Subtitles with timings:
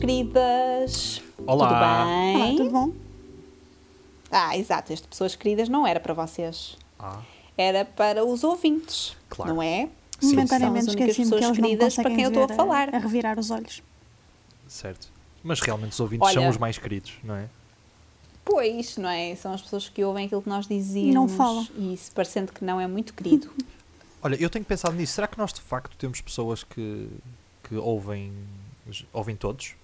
[0.00, 1.20] Queridas!
[1.46, 1.68] Olá.
[1.68, 2.36] Tudo bem?
[2.36, 2.92] Olá, tudo bom?
[4.30, 6.76] Ah, exato, este pessoas queridas não era para vocês.
[6.98, 7.20] Ah,
[7.58, 9.54] Era para os ouvintes, Claro.
[9.54, 9.90] não é?
[10.18, 10.30] Sim.
[10.30, 12.94] Momentaneamente São as únicas esqueci-me que não queridas para quem eu estou a falar.
[12.94, 13.82] A revirar os olhos.
[14.66, 15.08] certo.
[15.42, 17.48] Mas realmente os ouvintes Olha- são os mais queridos, não é?
[18.44, 19.34] Pois, não é?
[19.36, 21.14] São as pessoas que ouvem aquilo que nós dizemos.
[21.14, 21.66] Não falam.
[21.76, 23.50] E isso parecendo que não é muito querido.
[24.22, 25.12] Olha, eu tenho pensado nisso.
[25.14, 27.08] Será que nós de facto temos pessoas que,
[27.64, 28.32] que ouvem,
[29.12, 29.74] ouvem todos?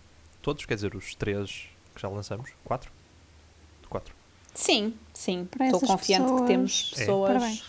[0.47, 0.65] Todos?
[0.65, 2.51] Quer dizer, os três que já lançamos?
[2.65, 2.93] Quatro?
[3.91, 4.15] Quatro.
[4.55, 5.49] sim, sim.
[5.61, 6.99] Estou confiante que pessoas- temos É.
[7.01, 7.65] pessoas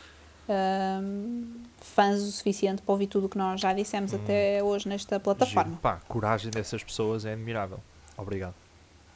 [0.48, 1.44] ahm,
[1.81, 4.20] fãs o suficiente para ouvir tudo o que nós já dissemos Hum.
[4.23, 5.72] até hoje nesta plataforma.
[5.72, 5.81] Giro.
[5.81, 7.80] Pá, a coragem dessas pessoas é admirável.
[8.16, 8.53] Obrigado.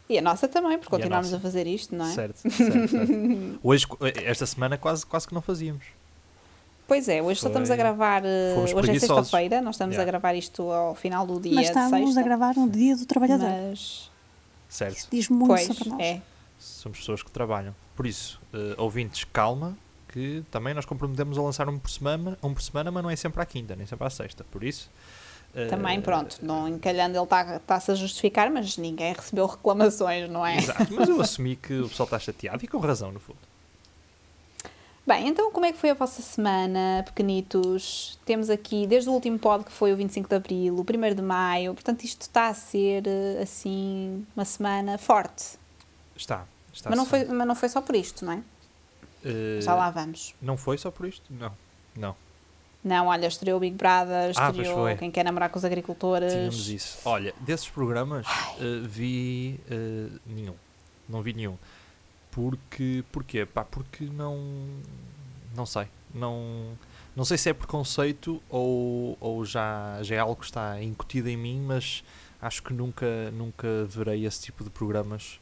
[0.10, 2.14] E a nossa também, por E a continuarmos a, fazer isto, não é?
[2.14, 3.60] Certo, certo, certo.
[3.64, 3.86] Hoje,
[4.26, 5.86] esta semana, quase, quase que não fazíamos.
[6.92, 8.22] Pois é, hoje só Foi- estamos a gravar.
[8.26, 10.12] eh, fomos Hoje é sexta-feira, nós estamos a Yeah.
[10.12, 13.48] gravar isto ao final do dia Mas estamos a gravar no dia do trabalhador.
[13.48, 14.12] Mas,
[14.68, 14.98] Certo.
[14.98, 16.02] Isso diz muito pois, sobre nós.
[16.02, 16.22] é.
[16.60, 17.74] Somos pessoas que trabalham.
[17.96, 19.78] Por isso, eh, ouvintes, calma,
[20.10, 23.16] que também nós comprometemos a lançar um por semana, um por semana, mas não é
[23.16, 24.44] sempre à quinta, nem sempre à sexta.
[24.52, 24.90] Por isso.
[25.56, 30.46] eh, Também, pronto, não encalhando, ele está- está-se a justificar, mas ninguém recebeu reclamações, não
[30.46, 30.58] é?
[30.58, 33.40] Exato, mas eu assumi que o pessoal está chateado e com razão, no fundo.
[35.06, 38.20] Bem, então como é que foi a vossa semana, pequenitos?
[38.24, 41.22] Temos aqui, desde o último pod, que foi o 25 de Abril, o 1 de
[41.22, 45.58] Maio, portanto isto está a ser, eh, assim, uma semana forte.
[46.16, 46.46] Está.
[46.72, 48.44] está Mas não, foi, mas não foi só por isto, não é?
[49.26, 50.36] Eh, Já lá vamos.
[50.40, 51.26] Não foi só por isto?
[51.32, 51.52] Não.
[51.96, 52.16] Não.
[52.84, 54.96] Não, olha, estreou o Big Brother, Ah, estreou foi.
[54.96, 56.32] Quem Quer Namorar com os Agricultores.
[56.32, 56.98] Tínhamos isso.
[57.06, 58.26] Olha, desses programas
[58.60, 60.56] eh, vi eh, nenhum.
[61.08, 61.58] Não vi nenhum.
[62.32, 63.04] Porque.
[63.12, 63.46] Porquê?
[63.46, 64.40] Pá, porque não.
[65.56, 65.88] Não sei.
[66.14, 66.78] Não.
[67.16, 71.36] Não sei se é preconceito ou, ou já, já é algo que está incutido em
[71.36, 72.04] mim, mas
[72.42, 75.40] acho que nunca, nunca verei esse tipo de programas.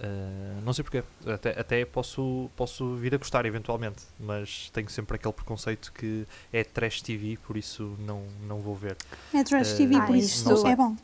[0.00, 1.04] Eh, não sei porquê.
[1.26, 6.64] Até, até posso, posso vir a gostar eventualmente, mas tenho sempre aquele preconceito que é
[6.64, 8.96] trash TV, por isso não, não vou ver.
[9.34, 10.96] É Trash Eh, TV, Ah, por isso- é bom.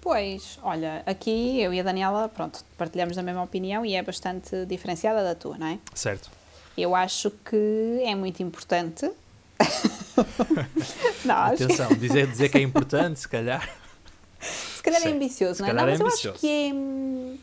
[0.00, 4.64] Pois, olha, aqui eu e a Daniela, pronto, partilhamos a mesma opinião e é bastante
[4.66, 5.78] diferenciada da tua, não é?
[5.94, 6.30] Certo.
[6.76, 9.10] Eu acho que é muito importante.
[11.24, 13.68] Nós, Atenção, dizer, dizer que é importante, se calhar.
[14.40, 15.72] se calhar é Sim, ambicioso, se não é?
[15.72, 16.38] Não, é mas eu acho ambicioso.
[16.38, 17.38] que é.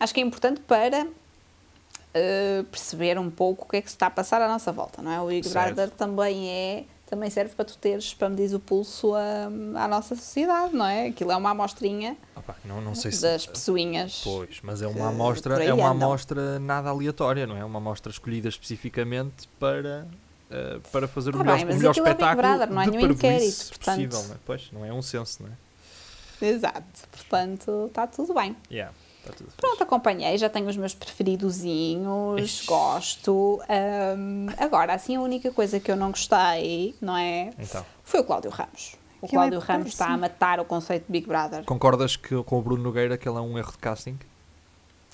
[0.00, 4.06] Acho que é importante para uh, perceber um pouco o que é que se está
[4.06, 5.20] a passar à nossa volta, não é?
[5.20, 5.48] O Big.
[5.48, 6.84] Brother também é.
[7.10, 9.46] Também serve para tu teres, para medir o pulso à,
[9.84, 11.08] à nossa sociedade, não é?
[11.08, 13.22] Aquilo é uma amostrinha Opa, não, não sei se.
[13.22, 14.20] das pessoinhas.
[14.22, 16.06] Pois, mas é uma amostra, é uma andam.
[16.08, 17.64] amostra nada aleatória, não é?
[17.64, 20.06] Uma amostra escolhida especificamente para,
[20.52, 22.90] eh, para fazer Tá o melhor, bem, o melhor é espetáculo Brother, não é de
[22.96, 23.96] nenhum inquérito, portanto.
[23.96, 24.38] possível, não é?
[24.46, 26.46] Pois, não é um senso, não é?
[26.46, 28.56] Exato, portanto está tudo bem.
[28.70, 32.66] Yeah, está tudo Pronto, acompanhei, já tenho os meus preferidozinhos, Ixi.
[32.66, 33.60] gosto.
[33.68, 37.50] Ahm, agora, assim, a única coisa que eu não gostei, não é?
[37.58, 38.96] Então, Foi o Cláudio Ramos.
[39.22, 41.64] O Que é Cláudio Ramos está a matar o conceito de Big Brother.
[41.64, 44.18] concordas que, com o Bruno Nogueira que ele é um erro de casting?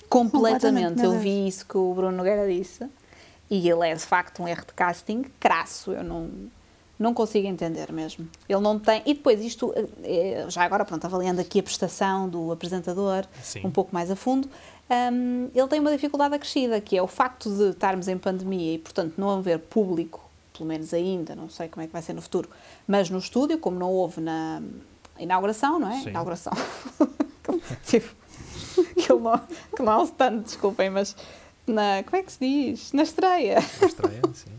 [0.09, 0.95] Completamente.
[0.95, 2.87] Completamente, Eu vi isso que o Bruno Nogueira disse.
[3.49, 5.91] E ele é, de facto, um erro de casting crasso.
[5.91, 6.29] Eu não,
[6.99, 8.27] não consigo entender mesmo.
[8.49, 9.01] Ele não tem...
[9.05, 13.61] E depois isto, eh, já agora, pronto, avaliando aqui a prestação do apresentador, Sim.
[13.65, 14.49] um pouco mais a fundo,
[14.89, 18.77] hum, ele tem uma dificuldade acrescida, que é o facto de estarmos em pandemia e,
[18.79, 22.21] portanto, não haver público, pelo menos ainda, não sei como é que vai ser no
[22.21, 22.49] futuro,
[22.87, 24.61] mas no estúdio, como não houve na
[25.19, 26.01] inauguração, não é?
[26.01, 26.09] Sim.
[26.09, 26.53] Inauguração.
[27.85, 28.15] tipo,
[28.95, 29.37] que ele não,
[29.75, 31.15] que não é um stand, desculpem, mas
[31.67, 32.93] na, como é que se diz?
[32.93, 33.55] Na estreia.
[33.81, 34.56] Na estreia, sim.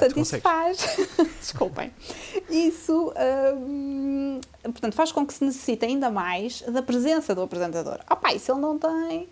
[0.00, 0.78] Portanto, isso faz.
[1.40, 1.92] Desculpem.
[2.48, 3.12] Isso,
[3.56, 8.00] hum, portanto, faz com que se necessite ainda mais da presença do apresentador.
[8.06, 9.28] Ah, pá, isso ele não tem.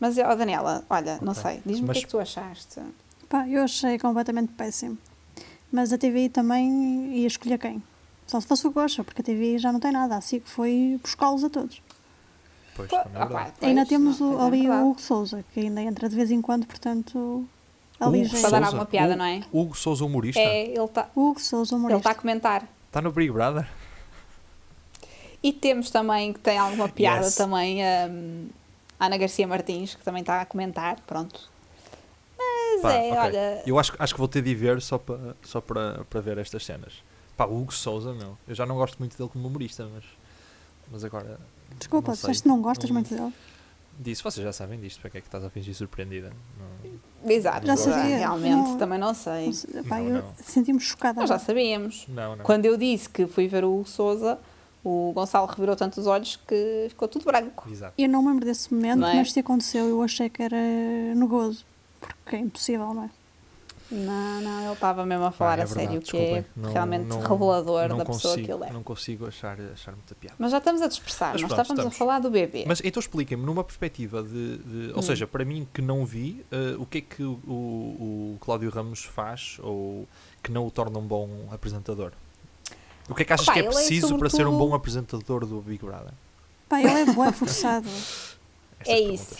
[0.00, 1.42] Mas, ó, Daniela, olha, não Ok.
[1.42, 2.80] sei, diz-me o Mas- que é que tu achaste.
[3.28, 4.98] Pá, eu achei completamente péssimo.
[5.72, 7.82] Mas a TVI também ia escolher quem?
[8.26, 10.16] Só se fosse o Gocha, porque a TVI já não tem nada.
[10.16, 11.82] Assim que foi buscá-los a todos.
[12.76, 14.82] Pois, Pô, é pois, ainda temos não, o, é ali verdade.
[14.82, 17.46] o Hugo Souza, que ainda entra de vez em quando, portanto.
[18.00, 19.40] Hugo Para dar alguma piada, Hugo- não é?
[19.52, 22.02] Hugo Souza, humorista, É, ele está Hugo Souza, ele humorista.
[22.02, 22.68] tá a comentar.
[22.88, 23.66] está no Big Brother?
[25.42, 27.34] E temos também, que tem alguma piada Yes.
[27.34, 27.80] também,
[28.10, 28.48] hum,
[28.98, 31.50] a Ana Garcia Martins, que também está a comentar, pronto.
[32.38, 33.18] Mas Pá, é, ok.
[33.18, 36.38] olha, Eu acho, acho que vou ter de ver só para só para para ver
[36.38, 36.94] estas cenas.
[37.36, 38.36] Pá, o Hugo Souza, meu.
[38.48, 40.04] Eu já não gosto muito dele como humorista, mas,
[40.90, 41.38] mas agora.
[41.78, 42.34] Desculpa, não sei.
[42.44, 43.32] não gostas Não- muito dele.
[43.98, 46.32] Disse: Vocês já sabem disto, para que é que estás a fingir surpreendida?
[46.58, 47.66] Não, Exato.
[47.66, 48.18] Já sabia.
[48.18, 49.50] Realmente, Não- também não sei.
[49.72, 50.32] Não pá, Não, eu não.
[50.42, 51.20] senti-me chocada.
[51.20, 52.06] Nós já sabíamos.
[52.08, 52.36] não.
[52.36, 52.44] não.
[52.44, 54.38] Quando eu disse que fui ver o Souza,
[54.84, 57.66] o Gonçalo revirou tanto os olhos que ficou tudo branco.
[57.70, 57.94] Exato.
[57.96, 59.14] Eu não me lembro desse momento, Não é?
[59.16, 60.56] mas se aconteceu, eu achei que era
[61.16, 61.64] no gozo.
[62.22, 63.10] Porque é impossível, não é?
[63.90, 66.44] Não, não, ele estava mesmo a falar Pá, é a sério, que é.
[66.56, 68.72] Não- realmente não- revelador não da pessoa consigo, que ele é.
[68.72, 70.34] Não consigo achar, achar muita piada.
[70.38, 71.94] Mas já estamos a dispersar, Mas nós pronto, estávamos estamos.
[71.94, 72.64] a falar do bebê.
[72.66, 74.56] Mas então expliquem-me, numa perspectiva de.
[74.58, 75.02] de- ou Hum.
[75.02, 79.04] seja, para mim que não vi, eh, o que é que o, o Cláudio Ramos
[79.04, 80.08] faz ou
[80.42, 82.12] que não o torna um bom apresentador?
[83.08, 85.44] O que é que achas Opa, que é é preciso para ser um bom apresentador
[85.44, 86.12] do Big Brother?
[86.68, 87.86] Pá, ele é bué forçado.
[88.80, 89.36] Essas É isso.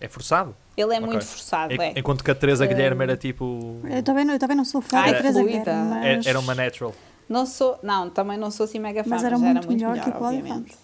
[0.00, 0.54] É forçado?
[0.76, 1.06] Ele é Ok.
[1.06, 1.92] muito forçado, En- é.
[1.98, 3.80] Enquanto que a Teresa Eh, Guilherme era tipo.
[3.88, 5.42] Eu também, não- eu também não sou fã Ah, da é Teresa.
[5.42, 5.84] Guilherme, Era,
[6.16, 6.26] mas...
[6.26, 6.94] era uma natural.
[7.28, 9.78] Não sou, não, também não sou assim mega fã, Mas mas era era, muito muito
[9.78, 10.76] melhor melhor, que o obviamente.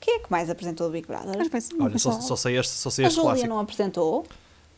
[0.00, 1.26] Quem é que mais apresentou o Big Brother?
[1.36, 3.48] Não Olha, só, só- sei este, só sei a este clássico.
[3.48, 4.24] não apresentou?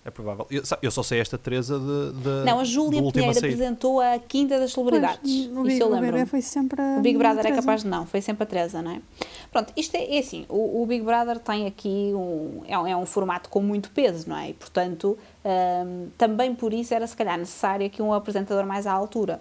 [0.03, 0.47] É provável.
[0.51, 2.13] Eu, eu só sei esta Teresa de.
[2.23, 5.19] de Não, a Júlia Pinheiro apresentou a Quinta das Celebridades.
[5.21, 6.27] Pois, o, Isso Big- eu o lembro.
[6.27, 8.93] foi sempre a O Big Brother é capaz de não, foi sempre a Teresa, não
[8.93, 9.03] é?
[9.53, 12.97] Pronto, isto é, é assim, o, o Big Brother tem aqui um, é, um, é
[12.97, 14.49] um formato com muito peso, não é?
[14.51, 18.93] E, portanto, hum, também por isso era se calhar necessário aqui um apresentador mais à
[18.93, 19.39] altura.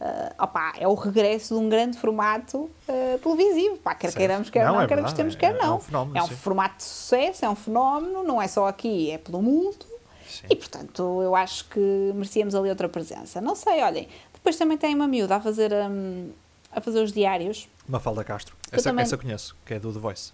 [0.00, 4.44] Ah, opá, é o regresso de um grande formato ah, televisivo, pá, quer Certo.
[4.44, 5.78] quer quer Não, não, é quer verdade, gostemos, é- quer é um não.
[5.78, 9.40] fenómeno, é um formato de sucesso, é um fenómeno, não é só aqui, é pelo
[9.40, 9.89] mundo.
[10.30, 10.46] Sim.
[10.48, 11.80] E portanto, eu acho que
[12.14, 13.40] merecíamos ali outra presença.
[13.40, 14.08] Não sei, olhem.
[14.32, 16.30] Depois também tem uma miúda a fazer, hum,
[16.72, 17.68] a fazer os diários.
[17.88, 18.56] Mafalda Castro.
[18.70, 20.32] Eu Essa, também- essa conheço, que é do The Voice.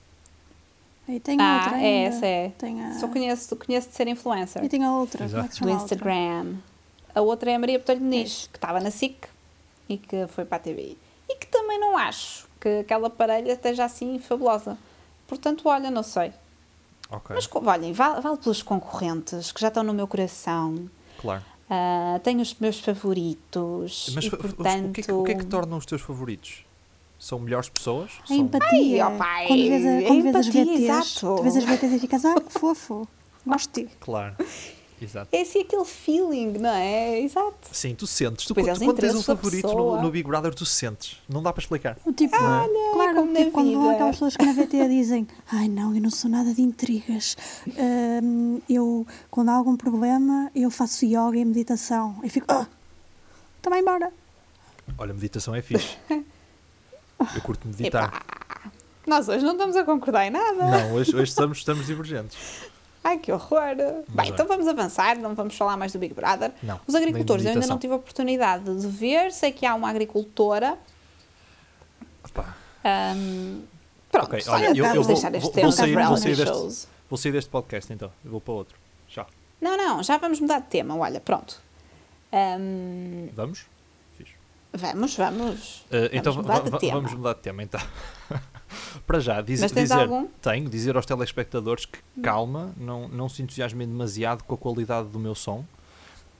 [1.08, 2.52] E tem ah, outra é, essa é.
[2.62, 2.98] A...
[2.98, 4.62] Só conheço, conheço de ser influencer.
[4.64, 5.46] E tem a outra, Exato.
[5.46, 5.70] é se do?
[5.70, 6.56] Instagram.
[7.14, 9.26] A outra é a Maria Botelho Muniz, que estava na SIC
[9.88, 10.96] e que foi para a TV.
[11.28, 14.76] E que também não acho que aquela parelha esteja assim fabulosa.
[15.26, 16.32] Portanto, olha, não sei.
[17.10, 20.88] Ok, Mas olhem, vale, vale pelos concorrentes que já estão no meu coração.
[21.20, 21.42] claro.
[21.68, 24.12] Ah, tenho os meus favoritos.
[24.14, 24.90] Mas e, portanto...
[24.90, 26.64] o, que é que, o que é que torna os teus favoritos?
[27.18, 28.12] São melhores pessoas?
[28.22, 28.36] A São...
[28.36, 29.06] empatia.
[29.06, 31.36] Ai, opa, quando vês, a, quando vês as empatia, VTs, exato.
[31.36, 33.08] tu vês as VTs e ficas, ah, que fofo,
[33.44, 33.96] gosto de ti.
[34.00, 34.36] Claro.
[35.00, 35.28] Exato.
[35.30, 37.20] É assim aquele feeling, não é?
[37.20, 37.68] Exato.
[37.70, 38.46] Sim, tu sentes.
[38.46, 41.18] Tu, Pois é, quando, tens um favorito no, no Big Brother, tu sentes.
[41.28, 41.98] Não dá para explicar.
[42.04, 45.28] O Tipo, Olha, claro, como na tipo, quando vão aquelas pessoas que na VT dizem
[45.52, 47.36] ai não, eu não sou nada de intrigas,
[48.22, 52.18] Hum, eu, quando há algum problema, eu faço yoga e meditação.
[52.22, 52.66] E fico, ah,
[53.60, 54.10] também embora.
[54.96, 55.96] Olha, meditação é fixe.
[56.08, 58.08] Eu curto meditar.
[58.08, 58.72] Epá,
[59.06, 60.70] nós hoje não estamos a concordar em nada.
[60.70, 62.36] Não, hoje, hoje estamos, estamos divergentes.
[63.08, 63.76] Ai, que horror.
[64.08, 66.50] Bem, então vamos avançar, não vamos falar mais do Big Brother.
[66.62, 69.30] Não, Os agricultores, eu ainda não tive a oportunidade de ver.
[69.32, 70.76] Sei que há uma agricultora.
[72.28, 72.56] Opá,
[73.14, 73.62] hum,
[74.10, 76.16] pronto, Ok, olha, eu- eu vamos vou- deixar este vou- tema vou dos sair- vou
[76.16, 76.88] sair deste- shows.
[77.08, 78.10] vou sair deste podcast então.
[78.24, 78.76] Eu vou para outro.
[79.08, 79.24] Já.
[79.60, 80.96] Não, não, já vamos mudar de tema.
[80.96, 81.60] Olha, pronto.
[82.32, 83.66] Hum, Vamos?
[84.18, 84.34] Fixe.
[84.72, 85.80] vamos, vamos.
[85.90, 86.94] Uh, então vamos mudar de tema.
[86.94, 87.80] vamos mudar de tema então.
[89.06, 90.26] Para já, diz- Mas tens dizer, algum?
[90.42, 95.18] tenho, dizer aos telespectadores que calma, não, não se entusiasmem demasiado com a qualidade do
[95.18, 95.64] meu som.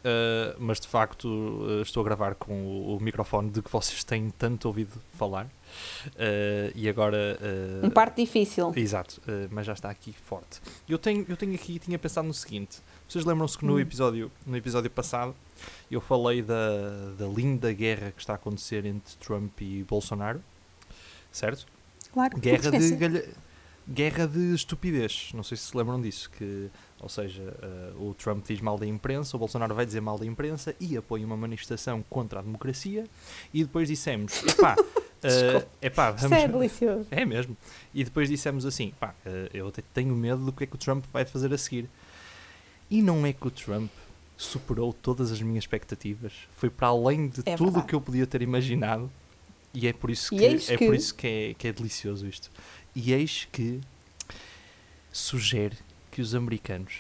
[0.05, 4.05] Uh, mas de facto uh, estou a gravar com o, o microfone de que vocês
[4.05, 5.47] têm tanto ouvido falar.
[5.47, 7.37] Uh, e agora.
[7.83, 8.73] Um parte difícil.
[8.77, 10.61] Exato, mas já está aqui forte.
[10.89, 12.79] Eu tenho, eu tenho aqui, tinha pensado no seguinte:
[13.09, 13.81] vocês lembram-se que no Hum.
[13.81, 15.35] episódio, no episódio passado
[15.91, 16.55] eu falei da,
[17.19, 20.41] da linda guerra que está a acontecer entre Trump e Bolsonaro,
[21.33, 21.67] certo?
[22.17, 23.29] Claro, Guerra de, galha-
[23.87, 27.43] guerra de estupidez, não sei se se lembram disso, que, ou seja,
[27.99, 30.97] uh, o Trump diz mal da imprensa, o Bolsonaro vai dizer mal da imprensa e
[30.97, 33.05] apoia uma manifestação contra a democracia
[33.53, 35.69] e depois dissemos, epá, uh, Desculpa.
[35.83, 36.39] epá, vamos...
[36.39, 37.07] é delicioso.
[37.13, 37.55] É mesmo.
[37.93, 40.79] E depois dissemos assim: pá, eh, eu até tenho medo do que é que o
[40.79, 41.87] Trump vai fazer a seguir.
[42.91, 43.91] E não é que o Trump
[44.39, 48.27] superou todas as minhas expectativas, foi para além de É tudo o que eu podia
[48.27, 49.11] ter imaginado.
[49.79, 52.51] E é por isso que, é, que- por isso que, é, que é delicioso isto.
[52.95, 53.81] E eis que
[55.13, 55.77] sugere
[56.11, 56.95] que os americanos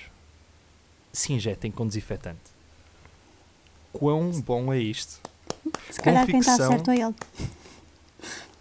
[1.12, 2.54] se injetem com desinfetante.
[3.92, 5.20] Quão bom é isto?
[5.90, 7.14] Se calhar quem está certo é ele.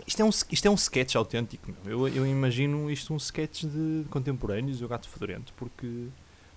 [0.08, 1.74] Isto é um, isto é um sketch autêntico.
[1.84, 2.08] meu.
[2.08, 6.08] Eu, eu imagino isto um sketch de contemporâneos e o gato fedorento, porque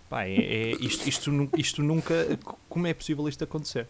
[0.09, 2.38] pá, é, é- isto, isto, isto nunca.
[2.69, 3.88] Como é possível isto acontecer?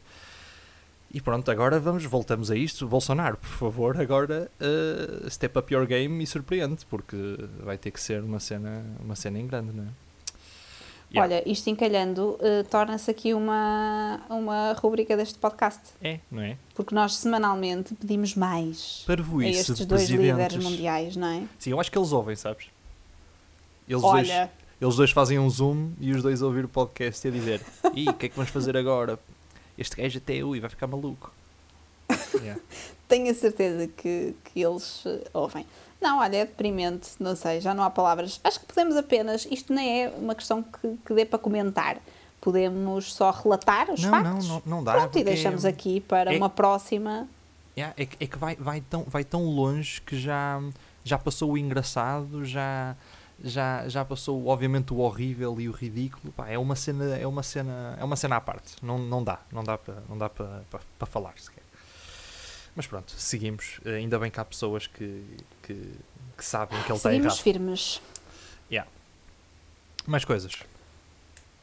[1.12, 2.86] E pronto, agora vamos, voltamos a isto.
[2.86, 7.16] Bolsonaro, por favor, agora uh, step up your game e surpreende, porque
[7.60, 10.08] vai ter que ser uma cena, uma cena em grande, não é?
[11.10, 11.36] Yeah.
[11.36, 15.80] Olha, isto encalhando, eh, torna-se aqui uma, uma rubrica deste podcast.
[16.02, 16.58] É, não é?
[16.74, 21.44] Porque nós semanalmente pedimos mais a Parvoíce estes de dois líderes mundiais, não é?
[21.58, 22.66] Sim, eu acho que eles ouvem, sabes?
[23.88, 27.26] Eles dois, Olha, eles dois fazem um zoom e os dois a ouvir o podcast
[27.26, 27.62] e a dizer:
[27.94, 29.18] Ih, o que é que vamos fazer agora?
[29.78, 31.32] Este gajo até ui, vai ficar maluco.
[32.34, 32.60] Yeah.
[33.08, 35.64] tenho a certeza que, que eles eh, ouvem.
[36.00, 38.40] Não, olha, é deprimente, não sei, já não há palavras.
[38.44, 41.98] Acho que podemos apenas, isto nem é uma questão que, que dê para comentar.
[42.40, 44.48] Podemos só relatar os Não, factos.
[44.48, 44.92] não, não, não dá.
[44.92, 47.28] Pronto, porque e deixamos aqui para é- uma próxima.
[47.76, 50.60] Yeah, é, que- é que vai, vai, tão, vai tão longe que já,
[51.04, 52.96] já passou o engraçado, já,
[53.42, 56.32] já, já passou obviamente o horrível e o ridículo.
[56.32, 58.72] Pá, é uma cena, é uma cena, é uma cena à parte.
[58.82, 60.62] Não, não dá, não dá para, não dá para,
[61.06, 61.62] falar sequer.
[62.74, 63.80] Mas pronto, seguimos.
[63.84, 65.24] Ainda bem que há pessoas que,
[65.62, 65.74] que,
[66.36, 67.42] que sabem que ele está Seguimos errado.
[67.42, 68.00] firmes.
[70.06, 70.52] Mais coisas.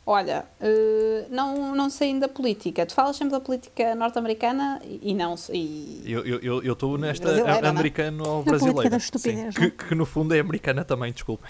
[0.06, 2.86] Olha, eh, não, não sei da política.
[2.86, 5.34] Tu falas sempre da política norte-americana e não.
[5.52, 7.72] E, Eu estou eu, eu estou nesta Brasileira, a- não é?
[7.72, 8.90] americano ou política brasileira.
[8.92, 9.72] da estupidez, Sim, não é?
[9.72, 11.48] que, que no fundo é americana também, desculpa.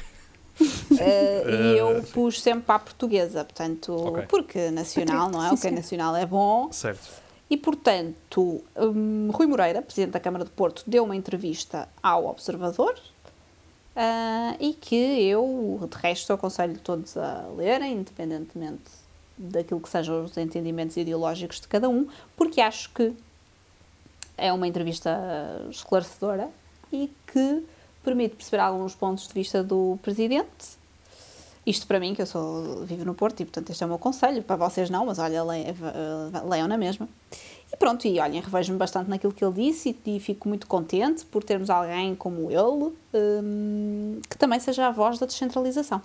[1.00, 4.26] Eh, e Eh, eu pus sempre para a portuguesa, portanto, Ok.
[4.30, 5.50] porque nacional, não é?
[5.50, 5.76] Sim, O que é sim.
[5.76, 6.72] nacional é bom.
[6.72, 7.10] Certo.
[7.50, 12.96] E, portanto, hum, Rui Moreira, Presidente da Câmara de Porto, deu uma entrevista ao Observador
[13.96, 18.84] ah, e que eu, de resto, aconselho todos a lerem, independentemente
[19.38, 22.08] daquilo que sejam os entendimentos ideológicos de cada um,
[22.38, 23.14] porque acho que
[24.38, 25.12] é uma entrevista
[25.70, 26.50] esclarecedora
[26.92, 27.64] e que
[28.06, 30.78] permite perceber alguns pontos de vista do Presidente.
[31.66, 33.98] Isto para mim, que eu sou, vivo no Porto e, portanto, este é o meu
[33.98, 34.44] conselho.
[34.44, 35.74] Para vocês não, mas olha, le- eh,
[36.48, 37.10] leiam na mesma.
[37.74, 41.26] E pronto, e olhem, revejo-me bastante naquilo que ele disse e, e fico muito contente
[41.26, 46.02] por termos alguém como ele hum, que também seja a voz da descentralização.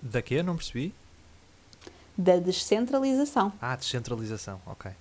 [0.00, 0.40] Da quê?
[0.42, 0.94] Não percebi?
[2.16, 3.52] Da descentralização.
[3.60, 4.92] Ah, descentralização, ok.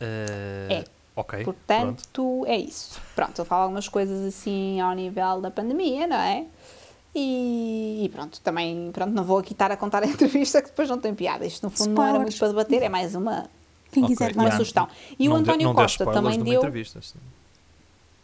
[0.00, 0.84] Eh, É.
[1.20, 1.56] Ok, pronto.
[1.66, 3.00] Portanto, é isso.
[3.16, 6.46] Pronto, ele fala algumas coisas assim ao nível da pandemia, não é?
[7.14, 10.88] E, e pronto, também pronto, não vou aqui estar a contar a entrevista que depois
[10.88, 11.44] não tem piada.
[11.44, 12.38] Isto no fundo não era muito Spoilers.
[12.54, 13.46] para debater, é mais uma,
[13.90, 14.42] Quem Ok, quiser, uma.
[14.44, 14.56] Yeah.
[14.58, 14.88] sugestão.
[15.18, 16.60] E o Não dê- António dê Costa spoilers também de uma deu.
[16.60, 17.18] entrevista, sim.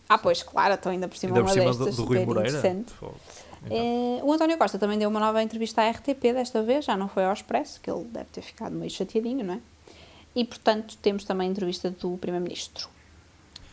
[0.08, 2.18] Ah, pois, claro, estou ainda por cima Ainda por uma cima do, destas, do Rui
[2.18, 2.58] super Moreira.
[2.58, 2.92] interessante.
[2.96, 3.14] Então,
[3.70, 7.08] Eh, o António Costa também deu uma nova entrevista à RTP desta vez, já não
[7.08, 9.60] foi ao Expresso, que ele deve ter ficado meio chateadinho, não é?
[10.34, 12.88] E portanto temos também a entrevista do Primeiro-Ministro.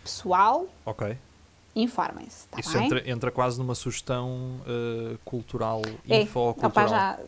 [0.03, 1.15] Pessoal, ok.
[1.75, 6.69] informem-se, está Isso entra, entra quase numa sugestão eh, cultural, É, infocultural.
[6.69, 7.19] opá, já,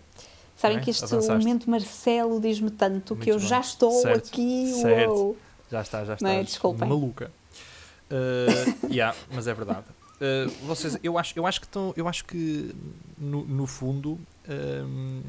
[0.58, 0.82] sabem é?
[0.82, 1.32] que este Avançaste.
[1.46, 3.48] momento Marcelo diz-me tanto Muito que eu bem.
[3.48, 5.10] já estou Certo, aqui, certo.
[5.12, 5.38] uou.
[5.72, 6.30] Já está, já está.
[6.30, 6.44] É?
[6.44, 6.88] Desculpem.
[6.88, 7.32] Maluca.
[8.12, 9.86] Uh, yeah, mas é verdade.
[10.16, 12.76] Uh, vocês, eu acho, eu acho que estão, eu acho que
[13.18, 15.22] no, no fundo um,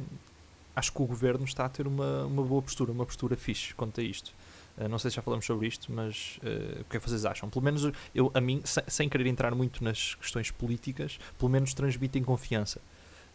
[0.76, 4.00] acho que o governo está a ter uma, uma boa postura, uma postura fixe quanto
[4.00, 4.32] a isto.
[4.76, 7.24] Uh, não sei se já falamos sobre isto, mas uh, o que é que vocês
[7.24, 7.48] acham?
[7.48, 11.72] Pelo menos eu, a mim, sem, sem querer entrar muito nas questões políticas, pelo menos
[11.74, 12.80] transmitem confiança.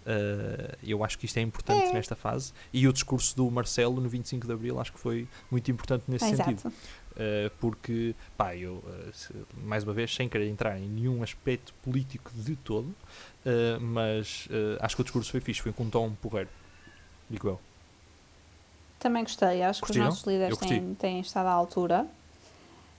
[0.05, 1.93] Uh, eu acho que isto é importante É.
[1.93, 5.69] nesta fase e o discurso do Marcelo no 25 de Abril acho que foi muito
[5.69, 6.59] importante nesse sentido.
[6.59, 6.75] Exato.
[7.11, 11.73] Uh, porque, pá, eu, uh, se- mais uma vez, sem querer entrar em nenhum aspecto
[11.83, 12.95] político de todo,
[13.81, 14.47] mas
[14.79, 16.49] acho que o discurso foi fixe, foi com um tom porreiro.
[17.29, 17.59] Digo eu.
[18.99, 20.07] Também gostei, acho que Curtiram?
[20.09, 22.05] os nossos líderes têm, têm estado à altura.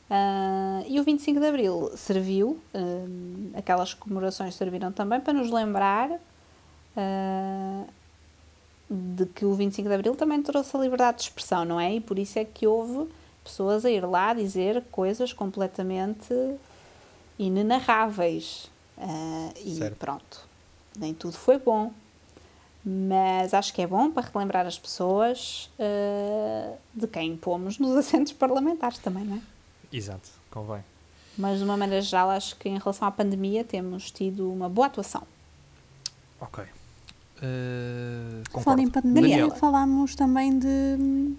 [0.09, 2.79] Ah, e o 25 de Abril serviu, ah,
[3.59, 6.11] aquelas comemorações serviram também para nos lembrar
[6.97, 7.85] ah,
[8.91, 11.95] de que o 25 de Abril também trouxe a liberdade de expressão, não é?
[11.95, 13.09] E por isso é que houve
[13.45, 16.35] pessoas a ir lá dizer coisas completamente
[17.39, 18.69] inenarráveis.
[19.65, 19.97] E Certo.
[19.97, 20.41] pronto,
[20.99, 21.93] nem tudo foi bom.
[22.85, 28.33] Mas acho que é bom para relembrar as pessoas ah, de quem pomos nos assentos
[28.33, 29.41] parlamentares também, não é?
[29.93, 30.83] Exato, convém.
[31.37, 34.87] Mas de uma maneira geral, acho que em relação à pandemia temos tido uma boa
[34.87, 35.23] atuação.
[36.41, 36.65] Ok.
[37.43, 39.55] Uh, Falando em pandemia, Daniela.
[39.57, 41.35] falámos também de.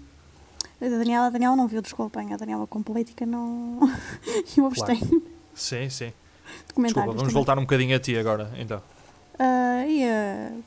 [0.80, 2.32] A Daniela, a Daniela não viu, desculpem.
[2.32, 3.78] A Daniela com política não.
[4.56, 5.22] Eu abstenho
[5.54, 6.12] Sim, sim.
[6.76, 7.34] de Desculpa, vamos também.
[7.34, 8.82] voltar um bocadinho a ti agora, então.
[9.38, 10.02] Ah, e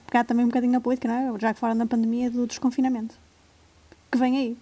[0.07, 1.39] pegar também um bocadinho na política, não é?
[1.39, 3.15] Já que falaram da pandemia do desconfinamento.
[4.12, 4.57] Que vem aí.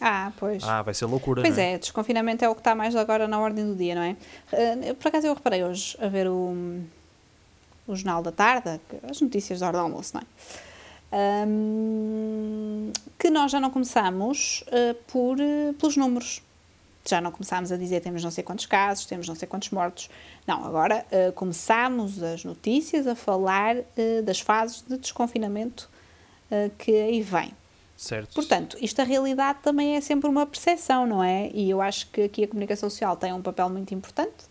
[0.00, 0.62] Ah, pois.
[0.64, 1.72] Ah, vai ser loucura, Pois não é?
[1.74, 4.16] é, desconfinamento é o que está mais agora na ordem do dia, não é?
[4.52, 6.80] Ah, Por acaso eu reparei hoje a ver o,
[7.86, 10.24] o Jornal da Tarde, as notícias da hora do almoço, não é?
[11.12, 16.42] Ahm, que nós já não começamos ah, por, ah, pelos números.
[17.06, 20.10] Já não começámos a dizer temos não sei quantos casos, temos não sei quantos mortos.
[20.46, 25.88] Não, agora ah, começámos as notícias a falar ah, das fases de desconfinamento
[26.50, 27.52] ah, que aí vem.
[27.96, 28.34] Certo.
[28.34, 31.50] Portanto, isto a realidade também é sempre uma percepção, não é?
[31.52, 34.48] E eu acho que aqui a comunicação social tem um papel muito importante,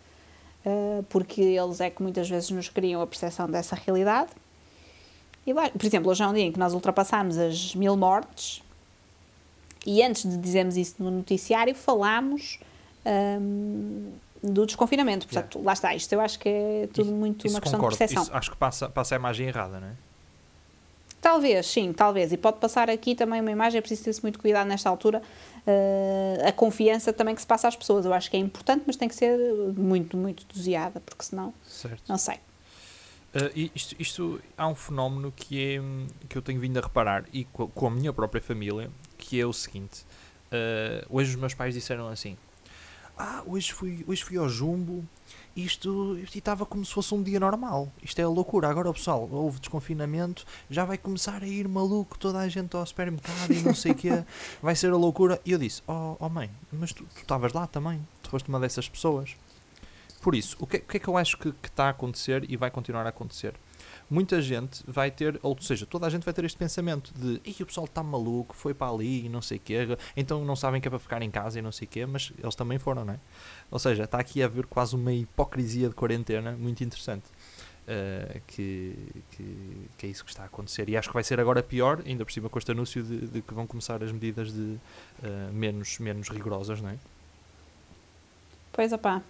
[1.08, 4.30] porque eles é que muitas vezes nos criam a percepção dessa realidade.
[5.44, 8.62] E por exemplo, hoje é um dia em que nós ultrapassámos as mil mortes
[9.86, 12.58] e antes de dizermos isso no noticiário, falámos
[13.40, 15.26] hum, do desconfinamento.
[15.26, 15.94] Portanto, lá está.
[15.94, 17.94] Isto eu acho que é tudo muito isso uma questão concordo.
[17.94, 18.22] de percepção.
[18.24, 19.92] Isso acho que passa, passa a imagem errada, não é?
[21.20, 22.32] Talvez, sim, talvez.
[22.32, 25.20] E pode passar aqui também uma imagem, é preciso ter muito cuidado nesta altura.
[25.66, 28.06] eh, a confiança também que se passa às pessoas.
[28.06, 29.36] Eu acho que é importante, mas tem que ser
[29.76, 32.02] muito, muito doseada, porque senão, Certo.
[32.08, 32.36] não sei.
[33.34, 35.80] Uh, isto, isto há um fenómeno que, é,
[36.28, 39.46] que eu tenho vindo a reparar e co- com, a minha própria família, que é
[39.46, 40.04] o seguinte:
[40.50, 42.36] uh, hoje os meus pais disseram assim:
[43.16, 45.04] Ah, hoje fui, hoje fui ao Jumbo,
[45.54, 47.92] isto estava como se fosse um dia normal.
[48.02, 48.68] Isto é loucura.
[48.68, 53.52] Agora, pessoal, houve desconfinamento, já vai começar a ir maluco toda a gente ao supermercado
[53.52, 54.24] e não sei o quê,
[54.62, 55.40] vai ser a loucura.
[55.44, 58.88] E eu disse: Oh, oh mãe, mas tu estavas lá também, tu foste uma dessas
[58.88, 59.36] pessoas.
[60.22, 62.56] Por isso, o que, o que é que eu acho que está a acontecer e
[62.56, 63.54] vai continuar a acontecer?
[64.10, 67.62] Muita gente vai ter, ou seja, toda a gente vai ter este pensamento de Ih,
[67.62, 70.80] o pessoal está maluco, foi para ali e não sei o quê, então não sabem
[70.80, 73.04] que é para ficar em casa e não sei o quê, mas eles também foram,
[73.04, 73.20] não é?
[73.70, 77.24] Ou seja, está aqui a haver quase uma hipocrisia de quarentena muito interessante.
[77.86, 78.94] eh, que,
[79.32, 82.02] que, que é isso que está a acontecer e acho que vai ser agora pior,
[82.06, 84.76] ainda por cima com este anúncio de, de que vão começar as medidas de
[85.22, 86.96] eh, menos, menos rigorosas, não é?
[88.72, 89.22] Pois, opá,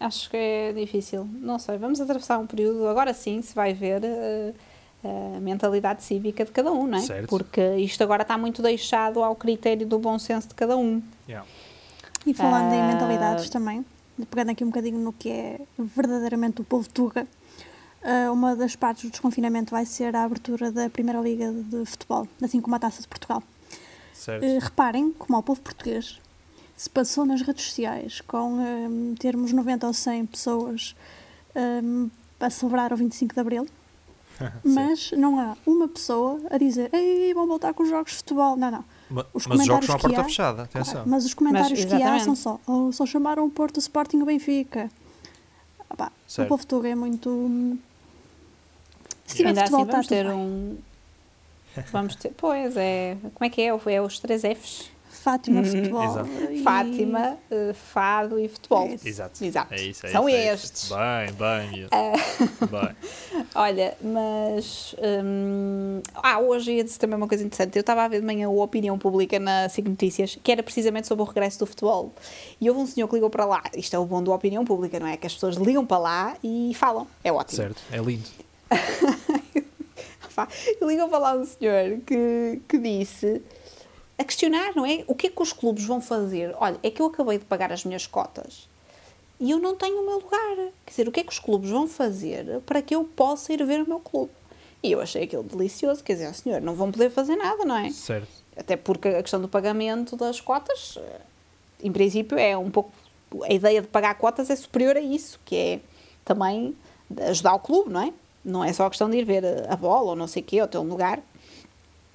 [0.00, 1.28] acho que é difícil.
[1.40, 4.52] Não sei, vamos atravessar um período, agora sim se vai ver eh,
[5.36, 7.02] a mentalidade cívica de cada um, não é?
[7.02, 7.28] Certo.
[7.28, 11.00] Porque isto agora está muito deixado ao critério do bom senso de cada um.
[11.28, 11.46] Yeah.
[12.26, 12.88] E falando em Ah.
[12.88, 13.84] mentalidades também,
[14.30, 17.26] pegando aqui um bocadinho no que é verdadeiramente o povo Tuga,
[18.02, 22.26] ah, uma das partes do desconfinamento vai ser a abertura da Primeira Liga de Futebol,
[22.42, 23.42] assim como a Taça de Portugal.
[24.12, 24.42] Certo.
[24.42, 26.18] Eh, reparem como ao povo português
[26.76, 30.94] se passou nas redes sociais com hum, termos 90 ou 100 pessoas
[31.54, 33.66] hum, a celebrar o 25 de Abril,
[34.62, 38.56] mas não há uma pessoa a dizer Ei, vão voltar com os jogos de futebol.
[38.56, 38.84] Não, não.
[39.32, 41.04] Os mas os jogos comentários são à que porta há- fechada, Claro, atenção.
[41.06, 44.26] mas os comentários Mas, que há são só "Oh, só chamaram o Porto, Sporting o
[44.26, 44.90] Benfica.
[45.96, 47.30] Pá, o povo Tuga é muito...
[47.30, 47.78] hum,
[49.24, 50.34] Se tiver Ainda assim, futebol, está vamos ter bem.
[50.34, 50.78] um.
[51.92, 52.32] Vamos ter.
[52.36, 53.16] Pois é.
[53.34, 53.66] Como é que é?
[53.66, 54.90] É os três Fs:
[55.26, 55.66] Fátima, Uhum.
[55.66, 56.28] futebol Exato.
[56.52, 58.86] e- Fátima, eh, Fado e Futebol.
[58.86, 59.08] É.
[59.08, 59.44] Exato.
[59.44, 59.74] Exato.
[59.74, 60.82] É isso, é São isso, é estes.
[60.84, 60.94] isso.
[60.94, 61.88] Bem, bem.
[62.70, 62.96] bem.
[63.56, 64.94] Olha, mas.
[65.24, 67.74] hum, ah, hoje ia dizer também uma coisa interessante.
[67.76, 71.08] Eu estava a ver de manhã a opinião pública na SIC Notícias, que era precisamente
[71.08, 72.12] sobre o regresso do futebol.
[72.60, 73.64] E houve um senhor que ligou para lá.
[73.76, 75.16] Isto é o bom da opinião pública, não é?
[75.16, 77.04] Que as pessoas ligam para lá e falam.
[77.24, 77.56] É ótimo.
[77.56, 78.28] Certo, é lindo.
[80.82, 83.40] Ligou para lá um senhor que, que disse
[84.18, 85.04] a questionar, não é?
[85.06, 86.54] O que é que os clubes vão fazer?
[86.58, 88.68] Olha, é que eu acabei de pagar as minhas cotas
[89.38, 90.56] e eu não tenho o meu lugar.
[90.84, 93.64] Quer dizer, o que é que os clubes vão fazer para que eu possa ir
[93.64, 94.32] ver o meu clube?
[94.82, 96.02] E eu achei aquilo delicioso.
[96.02, 97.90] Quer dizer, senhor, não vão poder fazer nada, não é?
[97.90, 98.28] Certo.
[98.56, 100.98] Até porque a questão do pagamento das cotas,
[101.82, 102.90] em princípio, é um pouco.
[103.42, 105.80] A ideia de pagar cotas é superior a isso, que é
[106.24, 106.74] também
[107.28, 108.12] ajudar o clube, não é?
[108.44, 110.62] Não é só a questão de ir ver a bola ou não sei o quê,
[110.62, 111.20] ou ter um lugar.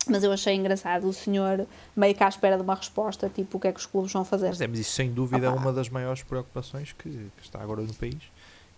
[0.08, 3.60] Mas eu achei engraçado o senhor meio que à espera de uma resposta, tipo, o
[3.60, 4.48] que é que os clubes vão fazer?
[4.50, 5.60] Mas, é, mas isso sem dúvida é Opa.
[5.62, 8.16] uma das maiores preocupações que, que está agora no país.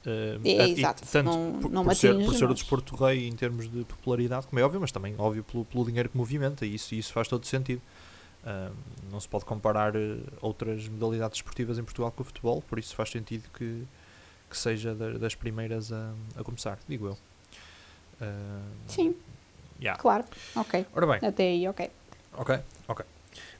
[0.05, 1.03] Uh, É, e exato.
[1.09, 3.85] Tanto Não- por, não por ser, atinge, por ser o desporto rei em termos de
[3.85, 7.13] popularidade, como é óbvio, mas também óbvio pelo, pelo dinheiro que movimenta, e isso, isso
[7.13, 7.81] faz todo sentido.
[8.43, 8.73] Uh,
[9.09, 12.93] não se pode comparar uh, outras modalidades esportivas em Portugal com o futebol, por isso
[12.93, 13.83] faz sentido que,
[14.49, 17.13] que seja da- das primeiras a, a começar, digo eu.
[18.21, 19.15] Uh, Sim,
[19.83, 19.99] yeah.
[20.01, 20.23] claro.
[20.55, 20.85] Ok.
[20.95, 21.89] Ora bem, Até aí, ok.
[22.33, 23.05] Ok, ok.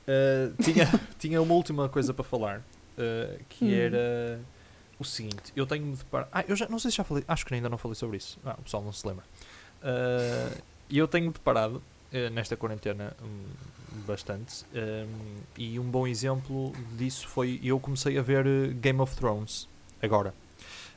[0.07, 0.87] Uh, tinha,
[1.19, 3.71] tinha uma última coisa para falar, uh, que Hum.
[3.73, 4.39] era
[4.99, 6.29] o seguinte, eu tenho-me deparado...
[6.31, 8.39] Ah, eu já, não sei se já falei, acho que ainda não falei sobre isso.
[8.45, 9.23] Ah, o pessoal não se lembra.
[9.83, 11.81] Uh, E eu tenho-me deparado,
[12.13, 15.07] uh, nesta quarentena, um, bastante, um,
[15.57, 19.67] e um bom exemplo disso foi, eu comecei a ver uh, Game of Thrones,
[20.01, 20.33] agora.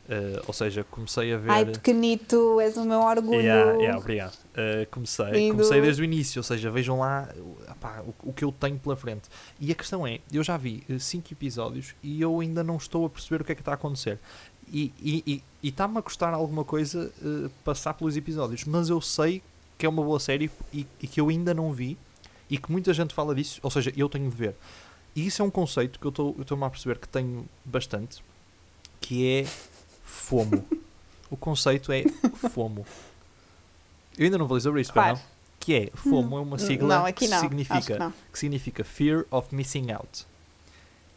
[0.06, 1.50] Uh, ou seja, comecei a ver...
[1.50, 3.40] Ai, pequenito, és o meu orgulho.
[3.40, 4.34] Yeah, yeah, obrigado.
[4.34, 7.28] Uh, comecei, comecei desde o início, ou seja, vejam lá
[7.66, 9.28] apá, o, o que eu tenho pela frente.
[9.58, 13.10] E a questão é, eu já vi 5 episódios e eu ainda não estou a
[13.10, 14.20] perceber o que é que está a acontecer.
[14.72, 19.42] E está-me a custar alguma coisa uh, passar pelos episódios, mas eu sei
[19.76, 21.98] que é uma boa série e, e que eu ainda não vi
[22.48, 24.54] e que muita gente fala disso, ou seja, eu tenho de ver.
[25.14, 28.22] E isso é um conceito que eu estou-me a perceber que tenho bastante,
[29.00, 29.46] que é
[30.06, 30.64] FOMO.
[31.30, 32.04] o conceito é
[32.50, 32.86] FOMO.
[34.16, 35.16] Eu ainda não falei sobre isso, Claro.
[35.16, 35.22] não?
[35.60, 40.24] Que é, FOMO é uma sigla Não, que, significa, que significa Fear of Missing Out.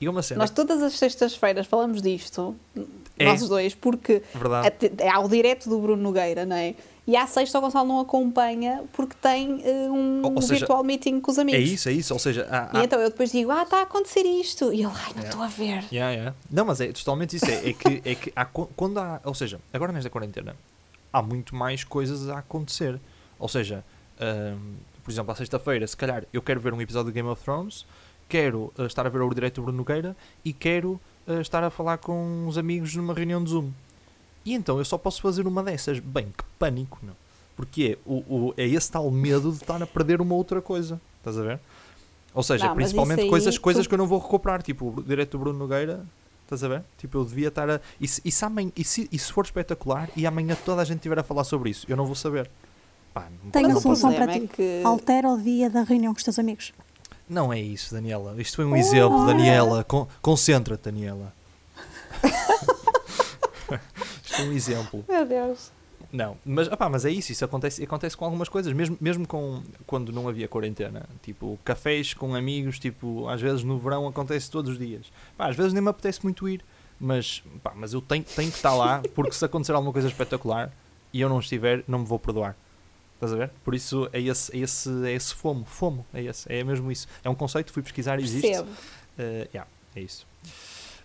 [0.02, 2.56] E é uma cena Nós todas as sextas-feiras falamos disto.
[3.18, 3.26] É.
[3.26, 4.24] nós dois, porque
[4.66, 6.74] até- há o direto do Bruno Nogueira, não é?
[7.06, 10.84] E à sexta o Gonçalo não acompanha porque tem eh, um Ou- ou seja, virtual
[10.86, 11.70] meeting com os É amigos.
[11.70, 12.14] isso, é isso.
[12.14, 14.72] Ou seja, há, E há- então eu depois digo, ah, está a acontecer isto.
[14.72, 15.26] E ele, ai, não É.
[15.28, 15.84] estou a ver.
[15.92, 16.36] Yeah, yeah.
[16.50, 17.46] Não, mas é totalmente isso.
[17.48, 19.20] É, é que, é que há, quando há.
[19.26, 20.56] Ou seja, agora nesta quarentena
[21.12, 22.98] há muito mais coisas a acontecer.
[23.38, 23.84] Ou seja,
[24.20, 27.44] ahm, por exemplo, à sexta-feira, se calhar eu quero ver um episódio de Game of
[27.44, 27.86] Thrones,
[28.30, 30.16] quero ah, estar a ver o direito do Bruno Nogueira
[30.46, 33.72] e quero ah, estar a falar com uns amigos numa reunião de Zoom.
[34.46, 36.00] E então eu só posso fazer uma dessas.
[36.00, 37.14] Bem, que pânico, meu.
[37.56, 38.16] Porque é, o,
[38.50, 41.00] o- é esse tal medo de estar a perder uma outra coisa.
[41.18, 41.60] Estás a ver?
[42.34, 45.04] Ou seja, Não, principalmente aí coisas, tu- coisas que eu não vou recuperar, tipo o
[45.04, 46.06] direito do Bruno Nogueira,
[46.44, 46.84] estás a ver?
[46.98, 47.82] Tipo, eu devia estar a.
[48.00, 50.86] E se, e se, amanhã- e se, e se for espetacular e amanhã toda a
[50.86, 52.50] gente estiver a falar sobre isso, eu não vou saber.
[53.14, 54.54] Pá, não, Tenho a solução problema para é ti.
[54.54, 56.72] que- Altera o dia da reunião com os teus amigos.
[57.30, 58.36] Não é isso, Daniela.
[58.42, 59.26] Isto foi um exemplo.
[59.26, 59.84] Daniela.
[59.84, 61.32] Con- Concentra-te, Daniela.
[64.24, 65.06] Isto é um exemplo.
[65.08, 65.72] Meu Deus.
[66.12, 69.62] Não, mas, opá, mas é isso, isso acontece, acontece com algumas coisas, mesmo, mesmo com,
[69.86, 74.72] quando não havia quarentena, tipo, cafés com amigos, tipo, às vezes no verão acontece todos
[74.72, 75.06] os dias,
[75.38, 76.66] pá, às vezes nem me apetece muito ir,
[77.00, 80.72] mas, pá, mas eu tenho, tenho que estar lá, porque se acontecer alguma coisa espetacular
[81.14, 82.56] e eu não estiver, não me vou perdoar,
[83.20, 83.52] estás a ver?
[83.64, 87.08] Por isso é esse, é esse, é esse fomo, fomo, é esse, é mesmo isso,
[87.24, 88.70] é um conceito, fui pesquisar, existe, Percebo.
[89.18, 90.26] Eh, yeah, é isso.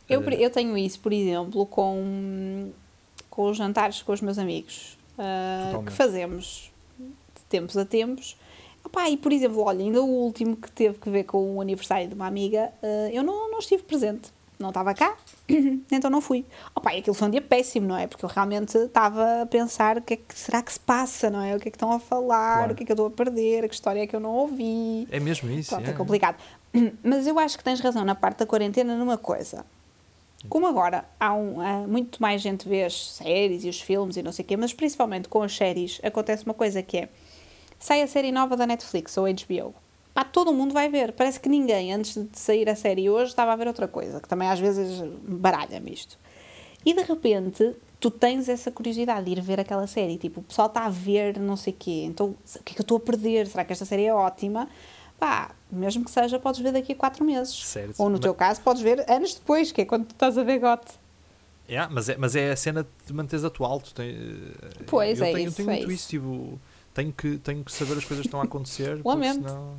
[0.08, 2.70] Eu, Eh, eu tenho isso, por exemplo, com,
[3.28, 8.36] com os jantares com os meus amigos, ah, que fazemos de tempos a tempos.
[8.84, 12.06] Opá, e, por exemplo, olha, ainda o último que teve que ver com o aniversário
[12.06, 14.30] de uma amiga, ah, eu não, não estive presente.
[14.58, 15.16] Não estava cá,
[15.90, 16.44] então não fui.
[16.74, 18.06] Opá, e aquilo foi um dia péssimo, não é?
[18.06, 21.42] Porque eu realmente estava a pensar o que é que será que se passa, não
[21.42, 21.56] é?
[21.56, 22.72] O que é que estão a falar, Claro.
[22.72, 25.08] o que é que eu estou a perder, que história é que eu não ouvi.
[25.10, 25.98] é mesmo isso, Pronto, é yeah.
[25.98, 26.36] complicado.
[27.02, 29.64] Mas eu acho que tens razão na parte da quarentena numa coisa.
[30.48, 34.22] Como agora há, um, há muito mais gente vê as séries e os filmes e
[34.22, 37.08] não sei o quê, mas principalmente com as séries acontece uma coisa que é
[37.78, 39.74] sai a série nova da Netflix ou HBO.
[40.14, 41.12] Pá, todo mundo vai ver.
[41.12, 44.28] Parece que ninguém, antes de sair a série hoje, estava a ver outra coisa, que
[44.28, 46.16] também às vezes baralha-me isto.
[46.86, 50.16] E de repente, tu tens essa curiosidade de ir ver aquela série.
[50.16, 52.04] Tipo, o pessoal está a ver não sei o quê.
[52.06, 53.46] Então, o que é que eu estou a perder?
[53.48, 54.68] Será que esta série é ótima?
[55.18, 57.54] Pá, mesmo que seja, podes ver daqui a quatro meses.
[57.64, 57.94] Certo.
[57.98, 60.44] Ou no Mas- teu caso, podes ver anos depois, que é quando tu estás a
[60.44, 60.92] ver gote.
[61.68, 63.80] Yeah, mas, é, mas é a cena de manteres atual.
[63.80, 64.14] Tu tem,
[64.86, 66.00] Pois, eu é tenho, isso, tenho é muito isso.
[66.02, 66.08] isso.
[66.10, 66.60] Tipo,
[66.94, 68.96] tenho, que, tenho que saber as coisas que estão a acontecer.
[69.02, 69.48] porque Lamento.
[69.48, 69.76] senão.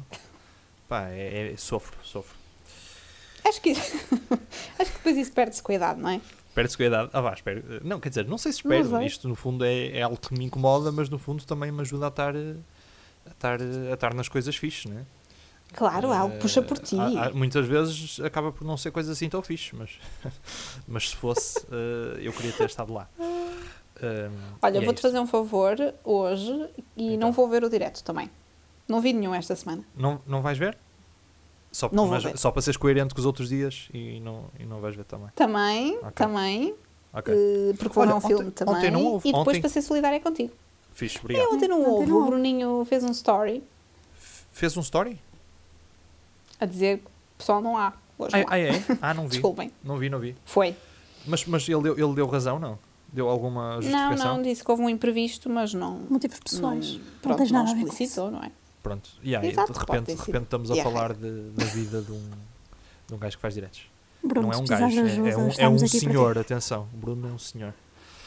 [0.87, 2.35] Pá, é, é- sofro, sofro.
[3.47, 3.71] Acho que,
[4.79, 6.21] acho que depois isso perde-se cuidado, não é?
[6.53, 7.09] Perde-se cuidado.
[7.13, 7.63] Ah, vá, espero.
[7.83, 8.89] Não, quer dizer, não sei se espero.
[8.89, 9.05] sei.
[9.05, 12.05] Isto no fundo é, é algo que me incomoda, mas no fundo também me ajuda
[12.05, 15.05] a estar, a estar, a estar nas coisas fixes, né?
[15.73, 16.97] Claro, algo Eh, puxa por ti.
[16.97, 19.89] há- há- muitas vezes acaba por não ser coisa assim tão fixe, mas,
[20.87, 23.09] mas se fosse, eh, eu queria ter estado lá.
[24.01, 24.31] Um,
[24.61, 27.27] Olha, é vou-te fazer um favor hoje e Então.
[27.27, 28.29] não vou ver o direto também.
[28.87, 29.83] Não vi nenhum esta semana.
[29.95, 30.77] Não, não vais ver?
[31.71, 32.37] Só, Não vou mas- ver.
[32.37, 35.27] só para seres coerente com os outros dias e não, e não vais ver também.
[35.35, 36.11] Também, Ok.
[36.13, 36.75] também,
[37.13, 37.33] Ok.
[37.33, 38.75] eh, porque vou ver um filme ontem- também.
[38.75, 40.53] ontem não houve, e depois ontem- para ser solidária contigo.
[40.93, 41.53] Fixe, É, obrigado.
[41.53, 42.09] ontem não Ontem houve.
[42.11, 42.25] não O.
[42.27, 43.63] Bruninho fez um story
[44.51, 45.19] Fez um story?
[46.59, 47.05] a dizer que
[47.37, 47.91] pessoal não há.
[48.17, 48.51] Hoje Ah, não há.
[48.53, 48.71] ah, é?
[49.01, 49.29] Ah, não vi.
[49.41, 49.71] Desculpem.
[49.83, 50.35] Não vi, não vi.
[50.45, 50.73] Foi.
[51.27, 52.79] Mas, mas ele, deu, ele deu razão, não?
[53.15, 54.35] Deu alguma Não, justificação?
[54.35, 55.99] não, disse que houve um imprevisto, mas não.
[56.09, 56.91] Motivos pessoais.
[56.93, 58.51] Não, Não, pronto, tens não nada a ver com explicitou, não é?
[58.83, 59.09] Pronto.
[59.23, 62.29] E aí, Exato, de, repente, de repente estamos a falar de- da vida de um,
[63.07, 63.81] de um gajo que faz diretos.
[64.21, 66.87] Bruno, não é um gajo, é, ajuda, é um, é um senhor, atenção.
[66.93, 67.73] O Bruno é um senhor.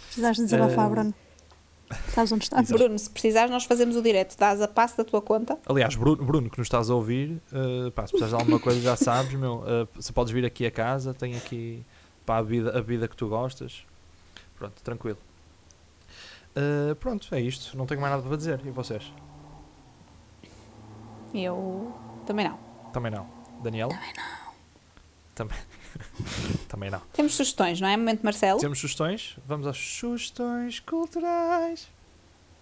[0.07, 1.15] precisares de desabafar, Eh, Bruno.
[2.15, 2.45] Sabes onde?
[2.47, 2.73] Exato.
[2.73, 4.37] Bruno, se precisares, nós fazemos o direto.
[4.39, 5.59] Dás a passo da tua conta.
[5.67, 8.81] Aliás, Bruno, Bruno, que nos estás a ouvir, eh, pá, se precisares de alguma coisa
[8.81, 11.85] já sabes, meu, eh, se podes vir aqui a casa, tem aqui
[12.27, 13.85] pá, a, vida, a vida que tu gostas.
[14.59, 15.19] Pronto, tranquilo.
[16.55, 17.77] Eh, pronto, é isto.
[17.77, 18.61] Não tenho mais nada para dizer.
[18.67, 19.13] E vocês?
[21.33, 21.95] Eu
[22.27, 22.59] também não.
[22.93, 23.29] Também não.
[23.63, 23.93] Daniela?
[25.35, 25.69] Também não.
[26.69, 27.01] Também não.
[27.13, 27.97] Temos sugestões, não é?
[27.97, 28.61] Momento Marcelo.
[28.61, 29.37] Temos sugestões?
[29.47, 31.89] Vamos às sugestões culturais.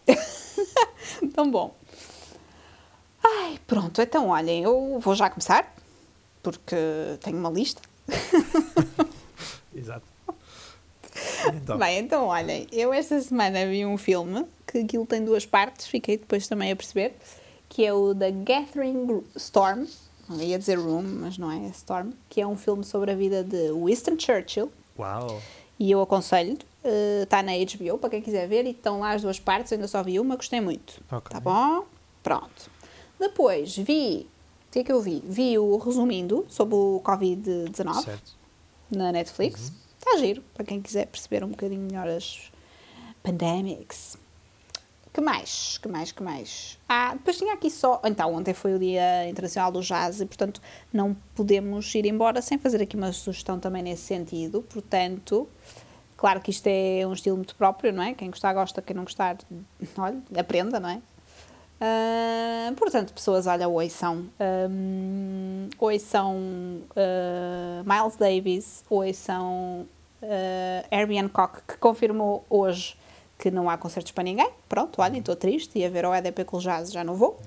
[1.34, 1.74] Tão bom.
[3.24, 5.74] Ai, pronto, então olhem, eu vou já começar,
[6.42, 6.76] porque
[7.20, 7.82] tenho uma lista.
[9.74, 10.15] Exato.
[11.54, 15.86] Então, Bem, então olhem, eu esta semana vi um filme que aquilo tem duas partes,
[15.86, 17.14] fiquei depois também a perceber,
[17.68, 19.86] que é o The Gathering Storm,
[20.28, 23.44] não ia dizer Room, mas não é Storm, que é um filme sobre a vida
[23.44, 25.40] de Winston Churchill, uau.
[25.78, 29.22] e eu aconselho, eh, está na HBO para quem quiser ver, e estão lá as
[29.22, 31.00] duas partes, ainda só vi uma, gostei muito.
[31.10, 31.30] Ok.
[31.30, 31.84] Tá bom?
[32.22, 32.70] Pronto.
[33.20, 34.26] Depois vi,
[34.68, 35.22] o que é que eu vi?
[35.24, 38.32] Vi o resumindo sobre o Covid-19 Certo.
[38.90, 39.72] na Netflix.
[40.08, 42.52] Está giro, para quem quiser perceber um bocadinho melhor as
[43.24, 44.16] pandemics.
[45.12, 45.78] Que mais?
[45.78, 46.12] Que mais?
[46.12, 46.78] Que mais?
[46.88, 48.00] Ah, depois tinha aqui só.
[48.04, 52.56] Então, ontem foi o Dia Internacional do Jazz e, portanto, não podemos ir embora sem
[52.56, 54.62] fazer aqui uma sugestão também nesse sentido.
[54.62, 55.48] Portanto,
[56.16, 58.14] claro que isto é um estilo muito próprio, não é?
[58.14, 58.80] Quem gostar, gosta.
[58.80, 59.36] Quem não gostar,
[59.98, 61.02] olha, aprenda, não é?
[61.80, 64.30] Uh, portanto, pessoas, olha, ouçam.
[64.70, 69.88] Um, ouçam uh, Miles Davis, ouçam
[70.22, 72.96] uh, Herbie Hancock, que confirmou hoje
[73.38, 74.48] que não há concertos para ninguém.
[74.68, 75.78] Pronto, olhem, estou triste.
[75.78, 77.38] Ia ver o EDP com o Jazz, já não vou.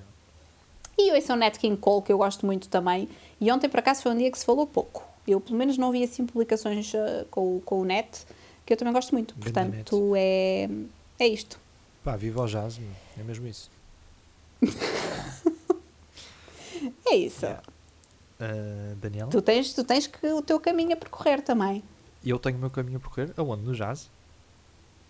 [0.97, 3.07] E ouçam Nat King Cole, que eu gosto muito também.
[3.39, 5.03] E ontem, por acaso, foi um dia que se falou pouco.
[5.27, 6.91] Eu, pelo menos, não vi assim publicações
[7.31, 8.25] com, com o Net,
[8.65, 9.33] que eu também gosto muito.
[9.35, 10.67] Portanto, é,
[11.17, 11.59] é isto.
[12.03, 12.79] Pá, viva o jazz,
[13.17, 13.71] é mesmo isso.
[17.07, 17.45] é isso.
[17.45, 17.63] Yeah.
[18.39, 19.29] Uh, Daniela?
[19.29, 21.83] Tu tens, tu tens que o teu caminho a percorrer também.
[22.23, 23.33] E eu tenho o meu caminho a percorrer?
[23.37, 23.63] Aonde?
[23.63, 24.09] No jazz?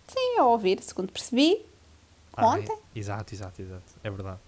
[0.07, 1.65] Sim, a ouvir, segundo percebi.
[2.33, 2.73] Ah, ontem.
[2.73, 3.83] É, exato, exato, exato.
[4.03, 4.39] É verdade.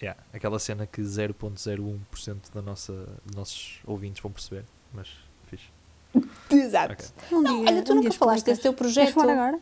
[0.00, 2.92] Yeah, aquela cena que 0.01% da nossa,
[3.24, 5.08] dos nossos ouvintes vão perceber, mas
[5.46, 5.68] fixe.
[6.50, 6.92] Exato.
[6.92, 7.06] Okay.
[7.32, 9.14] Um não, dia, olha, tu um nunca falaste desse teu projeto.
[9.14, 9.58] Queres agora?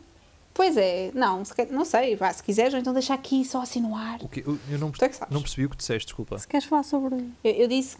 [0.53, 3.95] Pois é, não, se, não sei, vá, se quiseres, então deixa aqui só assim no
[3.95, 4.21] ar.
[4.21, 6.37] O que, eu, eu não, é não percebi o que disseste, desculpa.
[6.37, 7.15] Se queres falar sobre.
[7.43, 7.97] Eu, eu disse.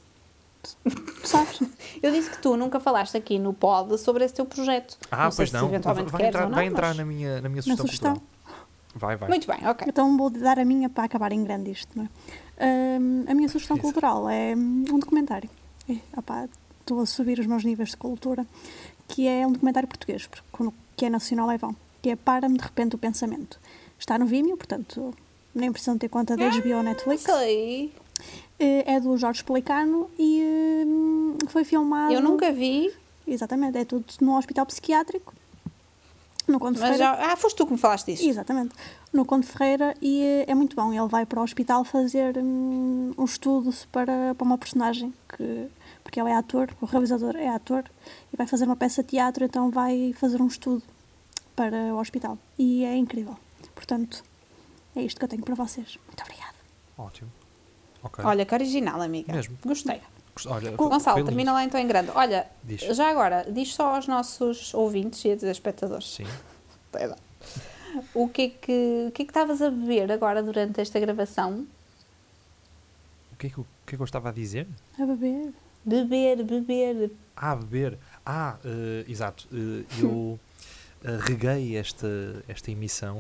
[1.24, 1.62] Sabes?
[2.02, 4.98] eu disse que tu nunca falaste aqui no pod sobre esse teu projeto.
[5.12, 5.68] Ah, não pois não.
[5.68, 6.98] eventualmente vai, entrar, não, vai entrar mas...
[6.98, 7.86] na minha, na minha sugestão.
[7.86, 8.22] Na sugestão.
[8.96, 9.30] Vai, vai.
[9.30, 9.88] Muito bem, ok.
[9.90, 13.00] Então vou dar a minha para acabar em grande isto, não é?
[13.00, 13.84] Um, a minha sugestão Isso.
[13.84, 15.50] cultural é um documentário.
[15.90, 16.48] E, opá,
[16.80, 18.46] estou a subir os meus níveis de cultura,
[19.08, 20.30] que é um documentário português,
[20.96, 21.74] que é nacional é bom
[22.04, 23.58] que é Para-me de repente o pensamento.
[23.98, 25.14] Está no Vimeo, portanto,
[25.56, 27.24] nem precisam ter conta da HBO ou Netflix.
[27.24, 27.94] Sei.
[28.64, 30.42] Eh, é do Jorge Pelicano e
[30.88, 32.14] hum, foi filmado.
[32.14, 32.94] Eu nunca vi.
[33.28, 35.34] Exatamente, é tudo no hospital psiquiátrico.
[36.48, 36.98] No Conde Ferreira.
[36.98, 37.34] Já...
[37.34, 38.28] Ah, foste tu que me falaste disso.
[38.28, 38.74] Exatamente.
[39.12, 40.94] No Conde Ferreira e eh, é muito bom.
[40.94, 45.70] Ele vai para o hospital fazer um, um estudo para, para uma personagem que
[46.04, 47.84] porque ele é ator, o realizador é ator
[48.32, 50.84] e vai fazer uma peça de teatro, então vai fazer um estudo
[51.56, 52.38] para o hospital.
[52.58, 53.38] E é incrível.
[53.74, 54.24] Portanto,
[54.96, 55.98] é isto que eu tenho para vocês.
[56.08, 56.56] Muito obrigada.
[56.98, 57.43] Ótimo.
[58.04, 58.26] Okay.
[58.26, 59.32] Olha, que original, amiga.
[59.34, 59.58] Mesmo.
[59.66, 60.02] Gostei.
[60.48, 62.12] Olha, Gonçalo, termina lá então em grande.
[62.14, 62.82] Olha, diz.
[62.82, 66.16] já agora, diz só aos nossos ouvintes e espectadores.
[66.16, 66.26] Sim.
[68.14, 71.68] o que é que o que é que estavas a beber agora durante esta gravação?
[73.32, 74.68] O que é que, o que, é que eu estava a dizer?
[75.00, 75.54] A beber.
[75.86, 77.12] Beber, beber.
[77.36, 77.98] Ah, beber.
[78.26, 79.48] Ah, uh, exato.
[79.52, 80.40] Uh, eu
[81.20, 82.08] reguei esta,
[82.48, 83.20] esta emissão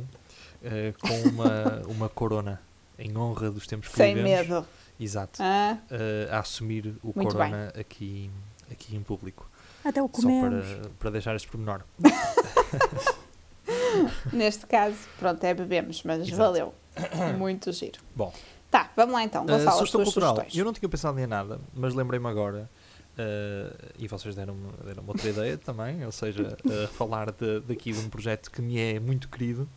[0.62, 2.62] uh, com uma, uma corona
[3.04, 4.48] em honra dos tempos que Sem vivemos.
[4.48, 4.68] medo.
[5.00, 5.40] Exato.
[5.42, 5.78] Ah.
[5.92, 8.32] Uh, a assumir o Muito corona aqui,
[8.72, 9.50] aqui em público.
[9.84, 10.66] Até o comemos.
[10.66, 11.84] Só para, para deixar este pormenor.
[14.32, 16.38] Neste caso, pronto, é bebemos, mas Exato.
[16.38, 16.74] valeu.
[17.38, 18.00] Muito giro.
[18.16, 18.34] Bom.
[18.72, 19.46] Tá, vamos lá então.
[19.46, 20.36] Gonçalo, uh, sugestão cultural.
[20.36, 20.58] Sugestões.
[20.58, 22.70] Eu não tinha pensado em nada, mas lembrei-me agora
[23.14, 28.00] Uh, e vocês deram-me deram outra ideia também, ou seja, uh, falar de, daqui de
[28.00, 29.70] um projeto que me é muito querido,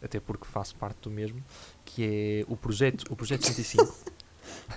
[0.00, 1.42] até porque faço parte do mesmo,
[1.86, 3.96] que é o projeto, o projeto 105,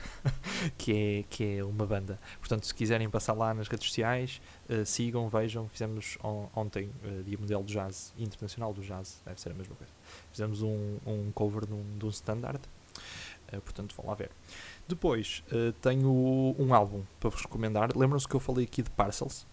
[0.78, 2.18] que, é, que é uma banda.
[2.40, 5.68] Portanto, se quiserem passar lá nas redes sociais, uh, sigam, vejam.
[5.68, 6.90] Fizemos on, ontem
[7.26, 9.92] Dia Mundial do Jazz, Internacional do Jazz, deve ser a mesma coisa.
[10.32, 12.62] Fizemos um, um cover de um, de um standard,
[13.66, 14.30] portanto, vão lá ver.
[14.88, 17.90] Depois uh, tenho um álbum para vos recomendar.
[17.98, 19.46] Lembram-se que eu falei aqui de Parcels?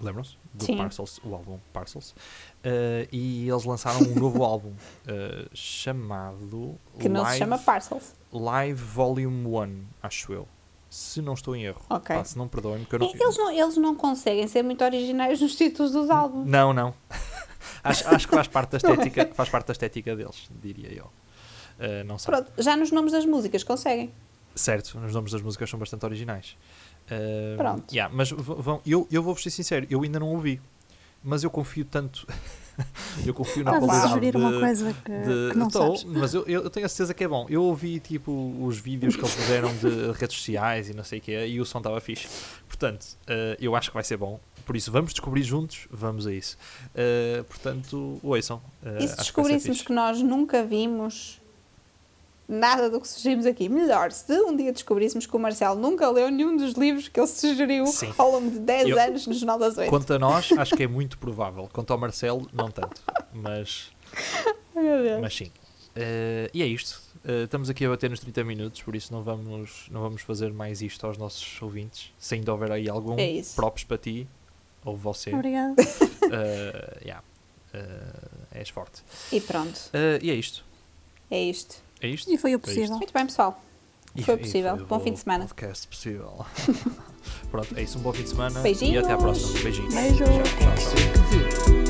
[0.00, 0.36] Lembram-se?
[0.52, 0.76] Do Sim.
[0.76, 2.10] Parcels, o álbum Parcels.
[2.10, 6.78] Uh, e eles lançaram um novo álbum uh, chamado.
[6.98, 8.14] Que não Live, se chama Parcels.
[8.32, 10.48] Live Volume 1, acho eu.
[10.90, 11.82] Se não estou em erro.
[11.90, 12.14] Ok.
[12.14, 12.86] Pá, se não perdoem-me.
[12.90, 13.08] Não...
[13.08, 16.46] Eles, não, eles não conseguem ser muito originais nos títulos dos álbuns.
[16.46, 16.94] Não, não.
[17.82, 21.06] acho, acho que faz parte da estética, faz parte da estética deles, diria eu.
[21.06, 22.32] Uh, não sei.
[22.32, 24.12] Pronto, já nos nomes das músicas conseguem.
[24.54, 26.56] Certo, os nomes das músicas são bastante originais.
[27.04, 27.92] Uh, Pronto.
[27.92, 30.60] Yeah, mas vão, eu, eu vou-vos ser sincero, eu ainda não ouvi.
[31.22, 32.26] Mas eu confio tanto.
[33.24, 34.08] eu confio na qualidade.
[34.08, 36.04] sugerir uma coisa que, de, que não tô, sabes.
[36.04, 37.46] Mas eu, eu tenho a certeza que é bom.
[37.48, 41.22] Eu ouvi tipo os vídeos que eles fizeram de redes sociais e não sei o
[41.22, 42.28] que e o som estava fixe.
[42.68, 44.38] Portanto, uh, eu acho que vai ser bom.
[44.66, 46.56] Por isso, vamos descobrir juntos, vamos a isso.
[46.90, 48.62] Uh, portanto, ouçam.
[48.82, 51.40] Uh, e se descobríssemos que, que nós nunca vimos
[52.48, 53.68] nada do que sugerimos aqui.
[53.68, 57.26] Melhor, se um dia descobríssemos que o Marcelo nunca leu nenhum dos livros que ele
[57.26, 58.12] sugeriu Sim.
[58.16, 59.90] ao longo de 10 Eu, anos no Jornal das Oito.
[59.90, 61.68] Quanto a nós, acho que é muito provável.
[61.72, 63.02] Quanto ao Marcelo, não tanto.
[63.32, 63.90] Mas,
[65.20, 65.50] mas sim.
[65.96, 67.02] Uh, e é isto.
[67.24, 70.52] Uh, estamos aqui a bater nos 30 minutos, por isso não vamos, não vamos fazer
[70.52, 72.12] mais isto aos nossos ouvintes.
[72.18, 74.28] Se ainda houver aí algum é props para ti,
[74.84, 75.32] ou você.
[75.32, 75.80] Obrigada.
[75.80, 77.22] Uh, yeah.
[77.74, 79.02] Uh, és forte.
[79.32, 80.64] E pronto, Uh, e é isto.
[81.30, 81.83] é isto.
[82.00, 82.30] É isto?
[82.32, 82.96] E foi o É possível.
[82.96, 83.62] Muito bem, pessoal.
[84.16, 84.74] E- Foi e possível.
[84.74, 85.46] o Bom fim de semana.
[85.46, 86.44] Podcast possível.
[87.50, 87.98] Pronto, é isso.
[87.98, 88.60] Um bom fim de semana.
[88.60, 89.04] E Beijinhos.
[89.04, 89.60] até à próxima.
[89.60, 89.94] Beijinhos.
[89.94, 90.24] Beijo.
[90.24, 91.83] Tchau, tchau, tchau.